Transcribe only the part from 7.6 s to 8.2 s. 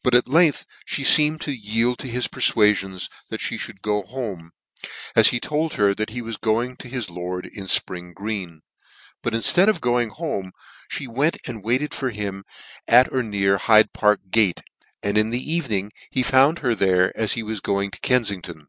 Spring